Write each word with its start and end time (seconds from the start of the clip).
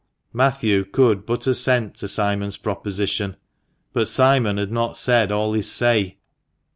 Matthew 0.33 0.83
could 0.83 1.27
but 1.27 1.45
assent 1.45 1.93
to 1.97 2.07
Simon's 2.07 2.57
proposition. 2.57 3.37
But 3.93 4.07
Simon 4.07 4.57
had 4.57 4.71
not 4.71 4.97
said 4.97 5.31
all 5.31 5.53
his 5.53 5.71
say. 5.71 6.17